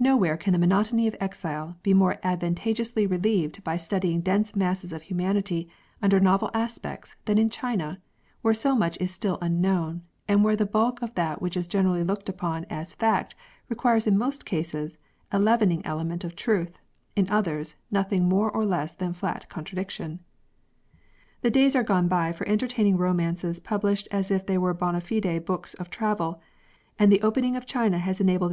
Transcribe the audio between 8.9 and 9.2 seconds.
is